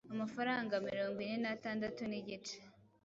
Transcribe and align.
amafaranga 0.13 0.73
mirongo 0.89 1.17
ine 1.25 1.37
n'atandatu 1.43 2.01
nigice 2.09 2.57